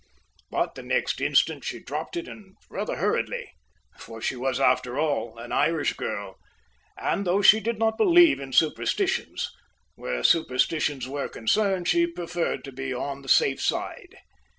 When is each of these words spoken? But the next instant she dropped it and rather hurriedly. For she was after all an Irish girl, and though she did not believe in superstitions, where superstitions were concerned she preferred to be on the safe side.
But 0.49 0.73
the 0.73 0.81
next 0.81 1.21
instant 1.21 1.63
she 1.63 1.77
dropped 1.79 2.17
it 2.17 2.27
and 2.27 2.55
rather 2.71 2.95
hurriedly. 2.95 3.51
For 3.99 4.19
she 4.19 4.35
was 4.35 4.59
after 4.59 4.97
all 4.99 5.37
an 5.37 5.51
Irish 5.51 5.93
girl, 5.93 6.39
and 6.97 7.23
though 7.23 7.43
she 7.43 7.59
did 7.59 7.77
not 7.77 7.99
believe 7.99 8.39
in 8.39 8.51
superstitions, 8.51 9.51
where 9.93 10.23
superstitions 10.23 11.07
were 11.07 11.29
concerned 11.29 11.87
she 11.87 12.07
preferred 12.07 12.63
to 12.63 12.71
be 12.71 12.91
on 12.91 13.21
the 13.21 13.29
safe 13.29 13.61
side. 13.61 14.17